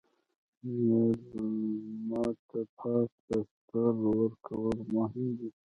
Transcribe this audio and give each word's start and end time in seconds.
مېلمه 0.85 2.23
ته 2.47 2.59
پاک 2.77 3.11
بستر 3.27 3.93
ورکول 4.03 4.77
مهم 4.93 5.27
دي. 5.37 5.49